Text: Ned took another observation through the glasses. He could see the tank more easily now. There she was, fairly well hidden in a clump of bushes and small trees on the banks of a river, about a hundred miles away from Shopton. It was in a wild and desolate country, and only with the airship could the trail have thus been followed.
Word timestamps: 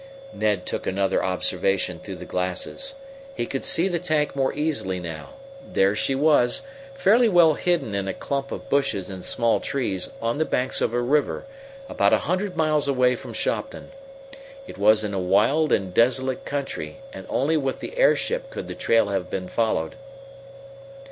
Ned 0.33 0.65
took 0.65 0.87
another 0.87 1.23
observation 1.23 1.99
through 1.99 2.15
the 2.15 2.25
glasses. 2.25 2.95
He 3.35 3.45
could 3.45 3.63
see 3.63 3.87
the 3.87 3.99
tank 3.99 4.35
more 4.35 4.51
easily 4.55 4.99
now. 4.99 5.33
There 5.63 5.95
she 5.95 6.15
was, 6.15 6.63
fairly 6.95 7.29
well 7.29 7.53
hidden 7.53 7.93
in 7.93 8.07
a 8.07 8.13
clump 8.15 8.51
of 8.51 8.67
bushes 8.67 9.11
and 9.11 9.23
small 9.23 9.59
trees 9.59 10.09
on 10.19 10.39
the 10.39 10.43
banks 10.45 10.81
of 10.81 10.95
a 10.95 10.99
river, 11.03 11.45
about 11.87 12.13
a 12.13 12.17
hundred 12.25 12.57
miles 12.57 12.87
away 12.87 13.15
from 13.15 13.33
Shopton. 13.33 13.91
It 14.65 14.79
was 14.79 15.03
in 15.03 15.13
a 15.13 15.19
wild 15.19 15.71
and 15.71 15.93
desolate 15.93 16.45
country, 16.45 16.97
and 17.13 17.27
only 17.29 17.55
with 17.55 17.79
the 17.79 17.95
airship 17.99 18.49
could 18.49 18.67
the 18.67 18.73
trail 18.73 19.09
have 19.09 19.25
thus 19.25 19.29
been 19.39 19.47
followed. 19.49 19.93